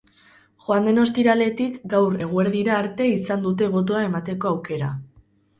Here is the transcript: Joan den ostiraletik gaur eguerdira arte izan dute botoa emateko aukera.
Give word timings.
Joan 0.67 0.87
den 0.87 1.01
ostiraletik 1.01 1.75
gaur 1.93 2.17
eguerdira 2.27 2.73
arte 2.79 3.07
izan 3.19 3.47
dute 3.47 3.71
botoa 3.77 4.03
emateko 4.11 4.55
aukera. 4.57 4.91